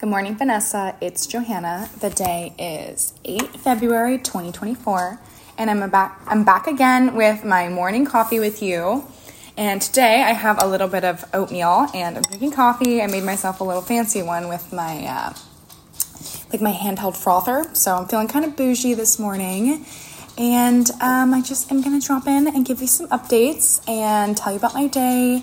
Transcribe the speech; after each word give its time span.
Good 0.00 0.08
morning, 0.08 0.34
Vanessa. 0.34 0.96
It's 1.02 1.26
Johanna. 1.26 1.90
The 2.00 2.08
day 2.08 2.54
is 2.58 3.12
8 3.26 3.48
February 3.60 4.16
2024, 4.16 5.20
and 5.58 5.70
I'm 5.70 5.90
back 5.90 6.18
I'm 6.26 6.42
back 6.42 6.66
again 6.66 7.14
with 7.14 7.44
my 7.44 7.68
morning 7.68 8.06
coffee 8.06 8.40
with 8.40 8.62
you. 8.62 9.04
And 9.58 9.82
today 9.82 10.22
I 10.22 10.32
have 10.32 10.62
a 10.62 10.66
little 10.66 10.88
bit 10.88 11.04
of 11.04 11.26
oatmeal 11.34 11.86
and 11.92 12.16
I'm 12.16 12.22
drinking 12.22 12.52
coffee. 12.52 13.02
I 13.02 13.08
made 13.08 13.24
myself 13.24 13.60
a 13.60 13.64
little 13.64 13.82
fancy 13.82 14.22
one 14.22 14.48
with 14.48 14.72
my 14.72 15.04
uh, 15.04 15.34
like 16.50 16.62
my 16.62 16.72
handheld 16.72 17.14
frother. 17.14 17.66
So 17.74 17.96
I'm 17.96 18.08
feeling 18.08 18.28
kind 18.28 18.46
of 18.46 18.56
bougie 18.56 18.94
this 18.94 19.18
morning. 19.18 19.84
And 20.38 20.90
um, 21.02 21.34
I 21.34 21.42
just 21.42 21.70
am 21.70 21.82
gonna 21.82 22.00
drop 22.00 22.26
in 22.26 22.46
and 22.46 22.64
give 22.64 22.80
you 22.80 22.86
some 22.86 23.06
updates 23.08 23.86
and 23.86 24.34
tell 24.34 24.50
you 24.50 24.58
about 24.58 24.72
my 24.72 24.86
day 24.86 25.42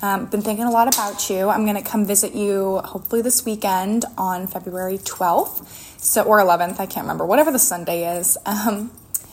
um, 0.00 0.26
been 0.26 0.42
thinking 0.42 0.64
a 0.64 0.70
lot 0.70 0.92
about 0.92 1.28
you. 1.28 1.48
I'm 1.48 1.64
going 1.64 1.76
to 1.76 1.88
come 1.88 2.04
visit 2.04 2.34
you 2.34 2.78
hopefully 2.84 3.20
this 3.20 3.44
weekend 3.44 4.04
on 4.16 4.46
February 4.46 4.98
12th, 4.98 6.00
so 6.00 6.22
or 6.22 6.38
11th. 6.38 6.78
I 6.78 6.86
can't 6.86 7.04
remember. 7.04 7.26
Whatever 7.26 7.50
the 7.50 7.58
Sunday 7.58 8.18
is. 8.18 8.36
Um, 8.46 8.90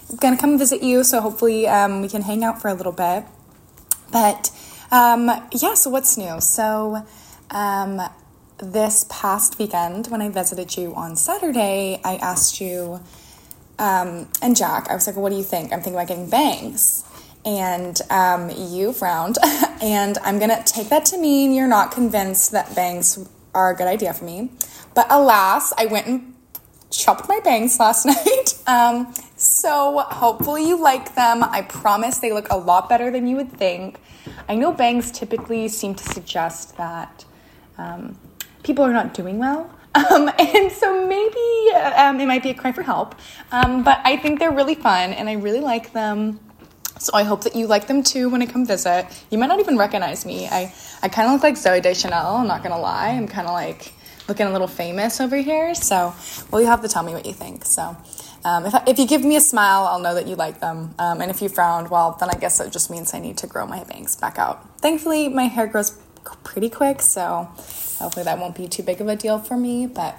I'm 0.07 0.17
going 0.17 0.35
to 0.35 0.39
come 0.39 0.59
visit 0.59 0.83
you, 0.83 1.03
so 1.03 1.19
hopefully 1.19 1.67
um, 1.67 2.01
we 2.03 2.07
can 2.07 2.21
hang 2.21 2.43
out 2.43 2.61
for 2.61 2.67
a 2.67 2.75
little 2.75 2.91
bit. 2.91 3.25
But 4.11 4.51
um, 4.91 5.31
yeah, 5.51 5.73
so 5.73 5.89
what's 5.89 6.15
new? 6.15 6.39
So 6.41 7.03
um, 7.49 7.99
this 8.59 9.07
past 9.09 9.57
weekend, 9.57 10.07
when 10.07 10.21
I 10.21 10.29
visited 10.29 10.77
you 10.77 10.93
on 10.93 11.15
Saturday, 11.15 11.99
I 12.03 12.17
asked 12.17 12.61
you 12.61 12.99
um, 13.79 14.29
and 14.43 14.55
Jack. 14.55 14.89
I 14.91 14.93
was 14.93 15.07
like, 15.07 15.15
"What 15.15 15.31
do 15.31 15.37
you 15.37 15.43
think?" 15.43 15.73
I'm 15.73 15.79
thinking 15.79 15.95
about 15.95 16.07
getting 16.07 16.29
bangs 16.29 17.03
and 17.45 18.01
um, 18.09 18.49
you 18.49 18.91
frowned. 18.91 19.37
and 19.81 20.17
I'm 20.19 20.39
gonna 20.39 20.63
take 20.65 20.89
that 20.89 21.05
to 21.05 21.17
mean 21.17 21.53
you're 21.53 21.67
not 21.67 21.91
convinced 21.91 22.51
that 22.51 22.75
bangs 22.75 23.29
are 23.53 23.71
a 23.71 23.75
good 23.75 23.87
idea 23.87 24.13
for 24.13 24.25
me. 24.25 24.51
But 24.93 25.07
alas, 25.09 25.73
I 25.77 25.85
went 25.85 26.07
and 26.07 26.35
chopped 26.89 27.27
my 27.29 27.39
bangs 27.43 27.79
last 27.79 28.05
night. 28.05 28.57
Um, 28.67 29.13
so 29.35 29.99
hopefully 29.99 30.67
you 30.67 30.81
like 30.81 31.15
them. 31.15 31.43
I 31.43 31.61
promise 31.61 32.17
they 32.19 32.31
look 32.31 32.47
a 32.49 32.57
lot 32.57 32.89
better 32.89 33.11
than 33.11 33.27
you 33.27 33.35
would 33.35 33.51
think. 33.51 33.99
I 34.49 34.55
know 34.55 34.71
bangs 34.71 35.11
typically 35.11 35.67
seem 35.67 35.95
to 35.95 36.03
suggest 36.03 36.77
that 36.77 37.25
um, 37.77 38.17
people 38.63 38.83
are 38.83 38.93
not 38.93 39.13
doing 39.13 39.37
well. 39.37 39.71
Um, 39.95 40.29
and 40.37 40.69
so 40.73 41.07
maybe 41.07 41.73
um, 41.73 42.19
it 42.19 42.25
might 42.25 42.43
be 42.43 42.49
a 42.49 42.53
cry 42.53 42.73
for 42.73 42.83
help. 42.83 43.15
Um, 43.53 43.81
but 43.81 44.01
I 44.03 44.17
think 44.17 44.39
they're 44.39 44.51
really 44.51 44.75
fun 44.75 45.13
and 45.13 45.29
I 45.29 45.35
really 45.35 45.61
like 45.61 45.93
them. 45.93 46.37
So 46.99 47.11
I 47.13 47.23
hope 47.23 47.43
that 47.43 47.55
you 47.55 47.67
like 47.67 47.87
them 47.87 48.03
too 48.03 48.29
when 48.29 48.41
I 48.41 48.45
come 48.45 48.65
visit. 48.65 49.07
You 49.29 49.37
might 49.37 49.47
not 49.47 49.59
even 49.59 49.77
recognize 49.77 50.25
me. 50.25 50.47
I, 50.47 50.73
I 51.01 51.09
kind 51.09 51.27
of 51.27 51.33
look 51.33 51.43
like 51.43 51.55
Zooey 51.55 51.81
Deschanel, 51.81 52.37
I'm 52.37 52.47
not 52.47 52.63
gonna 52.63 52.79
lie. 52.79 53.09
I'm 53.09 53.27
kind 53.27 53.47
of 53.47 53.53
like 53.53 53.93
looking 54.27 54.47
a 54.47 54.51
little 54.51 54.67
famous 54.67 55.21
over 55.21 55.37
here. 55.37 55.75
So, 55.75 56.13
well, 56.51 56.61
you 56.61 56.67
have 56.67 56.81
to 56.81 56.87
tell 56.87 57.03
me 57.03 57.13
what 57.13 57.25
you 57.25 57.33
think. 57.33 57.65
So, 57.65 57.95
um, 58.43 58.65
if, 58.65 58.75
I, 58.75 58.83
if 58.87 58.99
you 58.99 59.07
give 59.07 59.23
me 59.23 59.35
a 59.35 59.41
smile, 59.41 59.85
I'll 59.85 59.99
know 59.99 60.13
that 60.15 60.27
you 60.27 60.35
like 60.35 60.59
them. 60.59 60.93
Um, 60.99 61.21
and 61.21 61.29
if 61.29 61.41
you 61.41 61.49
frowned, 61.49 61.89
well, 61.89 62.15
then 62.19 62.29
I 62.29 62.37
guess 62.37 62.59
it 62.59 62.71
just 62.71 62.89
means 62.89 63.13
I 63.13 63.19
need 63.19 63.37
to 63.37 63.47
grow 63.47 63.65
my 63.65 63.83
bangs 63.83 64.15
back 64.15 64.37
out. 64.37 64.79
Thankfully, 64.79 65.29
my 65.29 65.43
hair 65.43 65.67
grows 65.67 65.97
pretty 66.43 66.69
quick, 66.69 67.01
so 67.01 67.49
hopefully 67.99 68.23
that 68.23 68.39
won't 68.39 68.55
be 68.55 68.67
too 68.67 68.83
big 68.83 69.01
of 69.01 69.07
a 69.07 69.15
deal 69.15 69.39
for 69.39 69.57
me. 69.57 69.87
But 69.87 70.15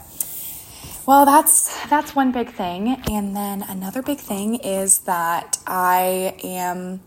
well, 1.07 1.25
that's 1.25 1.87
that's 1.87 2.17
one 2.17 2.33
big 2.33 2.51
thing, 2.51 3.01
and 3.09 3.37
then 3.37 3.63
another 3.63 4.03
big 4.03 4.19
thing 4.19 4.57
is 4.57 5.01
that 5.01 5.59
I 5.67 6.35
am 6.43 7.01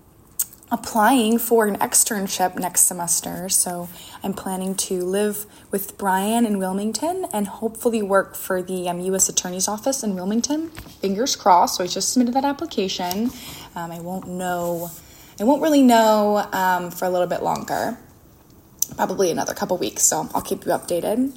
applying 0.72 1.38
for 1.40 1.66
an 1.66 1.76
externship 1.78 2.58
next 2.58 2.82
semester. 2.82 3.50
So 3.50 3.90
I'm 4.24 4.34
planning 4.34 4.76
to 4.76 5.04
live 5.04 5.46
with 5.72 5.98
Brian 5.98 6.46
in 6.46 6.60
Wilmington 6.60 7.26
and 7.34 7.48
hopefully 7.48 8.02
work 8.02 8.36
for 8.36 8.62
the 8.62 8.88
um, 8.88 9.00
U.S. 9.02 9.30
Attorney's 9.30 9.68
Office 9.68 10.04
in 10.04 10.16
Wilmington. 10.16 10.70
Fingers 10.70 11.36
crossed. 11.36 11.78
So 11.78 11.84
I 11.84 11.88
just 11.88 12.14
submitted 12.14 12.36
that 12.36 12.46
application. 12.46 13.32
Um, 13.76 13.92
I 13.92 14.00
won't 14.00 14.28
know. 14.28 14.92
I 15.40 15.44
won't 15.44 15.62
really 15.62 15.82
know 15.82 16.48
um, 16.52 16.92
for 16.92 17.06
a 17.06 17.10
little 17.10 17.28
bit 17.28 17.42
longer, 17.42 17.98
probably 18.96 19.32
another 19.32 19.54
couple 19.54 19.78
weeks. 19.78 20.04
So 20.04 20.30
I'll 20.34 20.42
keep 20.42 20.66
you 20.66 20.72
updated. 20.72 21.34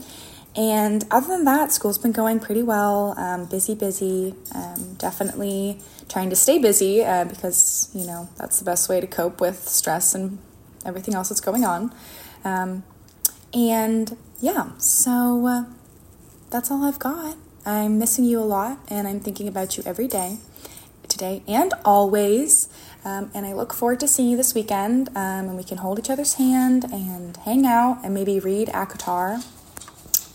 And 0.54 1.04
other 1.10 1.28
than 1.28 1.44
that, 1.44 1.72
school's 1.72 1.98
been 1.98 2.12
going 2.12 2.38
pretty 2.38 2.62
well. 2.62 3.14
Um, 3.16 3.46
busy, 3.46 3.74
busy. 3.74 4.34
Um, 4.54 4.94
definitely 4.94 5.78
trying 6.08 6.28
to 6.30 6.36
stay 6.36 6.58
busy 6.58 7.02
uh, 7.02 7.24
because, 7.24 7.90
you 7.94 8.06
know, 8.06 8.28
that's 8.36 8.58
the 8.58 8.64
best 8.64 8.88
way 8.88 9.00
to 9.00 9.06
cope 9.06 9.40
with 9.40 9.66
stress 9.68 10.14
and 10.14 10.38
everything 10.84 11.14
else 11.14 11.30
that's 11.30 11.40
going 11.40 11.64
on. 11.64 11.94
Um, 12.44 12.84
and 13.54 14.16
yeah, 14.40 14.76
so 14.76 15.46
uh, 15.46 15.64
that's 16.50 16.70
all 16.70 16.84
I've 16.84 16.98
got. 16.98 17.36
I'm 17.64 17.98
missing 17.98 18.24
you 18.24 18.38
a 18.40 18.44
lot 18.44 18.78
and 18.88 19.08
I'm 19.08 19.20
thinking 19.20 19.48
about 19.48 19.78
you 19.78 19.84
every 19.86 20.08
day, 20.08 20.38
today 21.08 21.42
and 21.48 21.72
always. 21.82 22.68
Um, 23.06 23.30
and 23.32 23.46
I 23.46 23.54
look 23.54 23.72
forward 23.72 24.00
to 24.00 24.08
seeing 24.08 24.30
you 24.30 24.36
this 24.36 24.54
weekend 24.54 25.08
um, 25.10 25.48
and 25.48 25.56
we 25.56 25.64
can 25.64 25.78
hold 25.78 25.98
each 25.98 26.10
other's 26.10 26.34
hand 26.34 26.84
and 26.92 27.38
hang 27.38 27.64
out 27.66 28.00
and 28.04 28.12
maybe 28.12 28.38
read 28.38 28.68
ACOTAR 28.68 29.44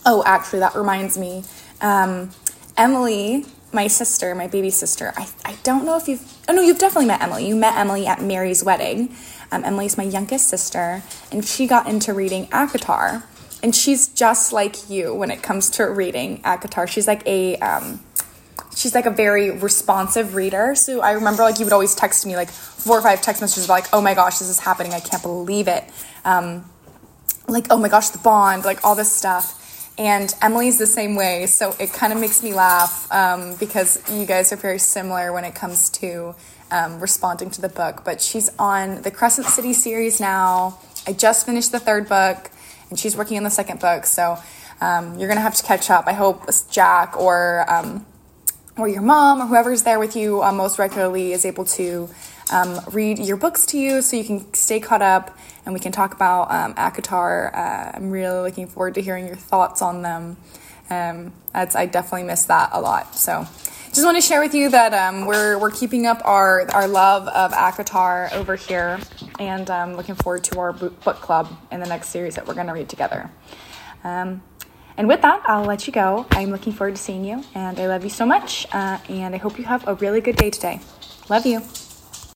Oh, 0.10 0.24
actually, 0.26 0.60
that 0.60 0.74
reminds 0.74 1.18
me. 1.18 1.44
Um, 1.82 2.32
Emily, 2.78 3.46
my 3.74 3.88
sister, 3.88 4.34
my 4.34 4.48
baby 4.48 4.70
sister, 4.70 5.14
I, 5.18 5.28
I 5.44 5.58
don't 5.64 5.86
know 5.86 5.98
if 5.98 6.08
you've, 6.08 6.24
oh 6.48 6.54
no, 6.54 6.62
you've 6.62 6.80
definitely 6.80 7.08
met 7.08 7.22
Emily. 7.22 7.46
You 7.46 7.58
met 7.58 7.76
Emily 7.76 8.08
at 8.08 8.22
Mary's 8.22 8.64
wedding. 8.64 9.14
Um, 9.52 9.66
Emily's 9.66 9.98
my 9.98 10.06
youngest 10.06 10.48
sister, 10.48 11.04
and 11.30 11.44
she 11.44 11.68
got 11.68 11.90
into 11.90 12.14
reading 12.14 12.48
ACOTAR. 12.48 13.24
And 13.62 13.76
she's 13.76 14.08
just 14.08 14.54
like 14.54 14.90
you 14.90 15.14
when 15.14 15.30
it 15.30 15.44
comes 15.44 15.70
to 15.72 15.84
reading 15.84 16.42
ACOTAR. 16.44 16.88
She's 16.88 17.06
like 17.06 17.28
a, 17.28 17.58
um, 17.58 18.00
she's 18.78 18.96
like 18.96 19.08
a 19.08 19.12
very 19.12 19.52
responsive 19.52 20.36
reader. 20.36 20.74
So 20.76 21.02
I 21.02 21.12
remember 21.12 21.44
like 21.44 21.60
you 21.60 21.66
would 21.66 21.74
always 21.74 21.96
text 21.96 22.26
me 22.26 22.38
like 22.38 22.50
four 22.50 22.98
or 22.98 23.02
five 23.02 23.22
text 23.22 23.42
messages 23.42 23.68
like, 23.68 23.88
oh 23.92 24.00
my 24.00 24.14
gosh, 24.14 24.40
this 24.40 24.48
is 24.48 24.60
happening. 24.60 24.94
I 24.94 25.02
can't 25.02 25.22
believe 25.22 25.68
it. 25.68 25.84
Um, 26.24 26.64
like, 27.50 27.68
oh 27.70 27.78
my 27.78 27.90
gosh, 27.90 28.10
the 28.10 28.20
bond, 28.20 28.64
like 28.64 28.86
all 28.86 28.96
this 28.96 29.12
stuff. 29.12 29.56
And 29.98 30.34
Emily's 30.44 30.78
the 30.78 30.86
same 30.86 31.16
way, 31.16 31.48
so 31.48 31.76
it 31.80 31.92
kind 31.92 32.14
of 32.14 32.20
makes 32.20 32.44
me 32.44 32.54
laugh 32.54 33.12
um, 33.12 33.56
because 33.56 34.00
you 34.12 34.28
guys 34.28 34.54
are 34.54 34.58
very 34.58 34.78
similar 34.78 35.34
when 35.34 35.44
it 35.44 35.56
comes 35.56 35.90
to 35.92 36.36
um, 36.70 37.00
responding 37.00 37.50
to 37.52 37.62
the 37.62 37.70
book. 37.70 38.04
But 38.06 38.22
she's 38.22 38.50
on 38.60 39.02
the 39.02 39.10
Crescent 39.10 39.48
City 39.48 39.74
series 39.74 40.20
now. 40.20 40.78
I 41.08 41.14
just 41.14 41.48
finished 41.48 41.72
the 41.72 41.80
third 41.80 42.08
book, 42.08 42.52
and 42.92 43.00
she's 43.00 43.18
working 43.18 43.38
on 43.38 43.44
the 43.44 43.50
second 43.50 43.80
book, 43.80 44.06
so 44.06 44.38
um, 44.82 45.18
you're 45.18 45.28
gonna 45.28 45.42
have 45.42 45.56
to 45.56 45.64
catch 45.64 45.90
up. 45.90 46.06
I 46.06 46.14
hope 46.14 46.48
Jack 46.70 47.18
or 47.18 47.66
um, 47.68 48.06
or 48.78 48.88
your 48.88 49.02
mom 49.02 49.42
or 49.42 49.48
whoever's 49.48 49.84
there 49.84 50.00
with 50.00 50.16
you 50.16 50.44
uh, 50.44 50.52
most 50.52 50.80
regularly 50.80 51.34
is 51.34 51.46
able 51.46 51.66
to 51.66 52.10
um, 52.52 52.80
read 52.92 53.20
your 53.20 53.38
books 53.38 53.66
to 53.68 53.78
you 53.78 54.02
so 54.02 54.16
you 54.16 54.24
can 54.24 54.54
stay 54.54 54.80
caught 54.80 55.02
up 55.02 55.38
and 55.66 55.74
we 55.74 55.80
can 55.80 55.92
talk 55.92 56.14
about 56.14 56.52
um, 56.52 56.74
ACOTAR. 56.76 57.54
Uh, 57.54 57.92
I'm 57.96 58.12
really 58.12 58.42
looking 58.42 58.68
forward 58.68 58.96
to 58.96 59.02
hearing 59.02 59.28
your 59.28 59.36
thoughts 59.36 59.82
on 59.82 60.02
them. 60.02 60.38
Um, 60.90 61.34
I 61.54 61.86
definitely 61.86 62.24
miss 62.24 62.46
that 62.46 62.70
a 62.72 62.80
lot. 62.80 63.16
So 63.16 63.46
just 63.88 64.06
want 64.06 64.16
to 64.16 64.22
share 64.22 64.40
with 64.40 64.54
you 64.54 64.70
that 64.70 64.94
um, 64.94 65.26
we're, 65.26 65.58
we're 65.58 65.72
keeping 65.72 66.06
up 66.06 66.22
our, 66.24 66.70
our 66.72 66.88
love 66.88 67.28
of 67.28 67.52
ACOTAR 67.52 68.32
over 68.34 68.56
here 68.56 69.00
and 69.40 69.70
um, 69.70 69.96
looking 69.96 70.16
forward 70.16 70.44
to 70.46 70.60
our 70.60 70.72
book 70.72 71.16
club 71.16 71.52
in 71.72 71.80
the 71.80 71.88
next 71.88 72.10
series 72.10 72.36
that 72.36 72.48
we're 72.48 72.54
going 72.54 72.68
to 72.68 72.74
read 72.74 72.90
together. 72.90 73.30
Um, 74.04 74.44
and 74.98 75.08
with 75.08 75.22
that, 75.22 75.42
I'll 75.46 75.66
let 75.66 75.88
you 75.88 75.94
go. 75.94 76.26
I'm 76.32 76.50
looking 76.50 76.74
forward 76.74 76.96
to 76.96 77.02
seeing 77.02 77.24
you, 77.24 77.44
and 77.54 77.80
I 77.80 77.88
love 77.88 78.04
you 78.04 78.10
so 78.10 78.26
much. 78.26 78.66
Uh, 78.74 78.98
and 79.10 79.36
I 79.36 79.38
hope 79.38 79.58
you 79.58 79.66
have 79.66 79.88
a 79.88 79.96
really 79.96 80.22
good 80.22 80.36
day 80.36 80.50
today. 80.50 80.82
Love 81.30 81.46
you. 81.46 81.62